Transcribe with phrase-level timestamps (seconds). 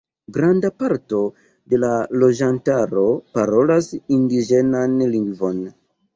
[0.35, 1.19] Granda parto
[1.73, 1.91] de la
[2.23, 3.05] loĝantaro
[3.37, 5.63] parolas indiĝenan lingvon.